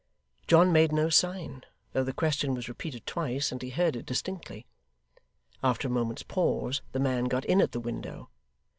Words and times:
John 0.47 0.71
made 0.73 0.91
no 0.91 1.09
sign, 1.09 1.63
though 1.93 2.03
the 2.03 2.11
question 2.11 2.55
was 2.55 2.67
repeated 2.67 3.05
twice, 3.05 3.51
and 3.51 3.61
he 3.61 3.69
heard 3.69 3.95
it 3.95 4.07
distinctly. 4.07 4.65
After 5.63 5.87
a 5.89 5.91
moment's 5.91 6.23
pause, 6.23 6.81
the 6.91 6.99
man 6.99 7.25
got 7.25 7.45
in 7.45 7.61
at 7.61 7.71
the 7.71 7.79
window. 7.79 8.27